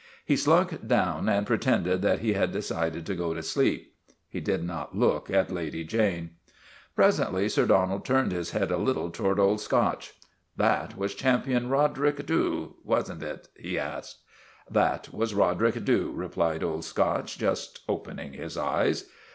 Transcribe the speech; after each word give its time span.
He 0.25 0.35
slunk 0.35 0.87
down 0.87 1.29
and 1.29 1.45
pretended 1.45 2.01
that 2.01 2.21
he 2.21 2.33
had 2.33 2.51
decided 2.51 3.05
to 3.05 3.13
go 3.13 3.35
to 3.35 3.43
sleep. 3.43 3.93
He 4.27 4.39
did 4.39 4.63
not 4.63 4.97
look 4.97 5.29
at 5.29 5.51
Lady 5.51 5.83
Jane. 5.83 6.37
Presently 6.95 7.47
Sir 7.47 7.67
Donald 7.67 8.03
turned 8.03 8.31
his 8.31 8.49
head 8.49 8.71
a 8.71 8.77
little 8.77 9.11
to 9.11 9.21
ward 9.21 9.39
Old 9.39 9.61
Scotch." 9.61 10.13
That 10.65 10.97
was 10.97 11.13
Champion 11.13 11.69
Roderick 11.69 12.25
Dhu, 12.25 12.77
was 12.83 13.11
n't 13.11 13.21
it?" 13.21 13.49
he 13.55 13.77
asked." 13.77 14.23
That 14.77 15.13
was 15.13 15.35
Roderick 15.35 15.85
Dhu," 15.85 16.11
replied 16.15 16.63
Old 16.63 16.83
Scotch, 16.83 17.37
just 17.37 17.81
opening 17.87 18.33
his 18.33 18.57
eyes. 18.57 19.07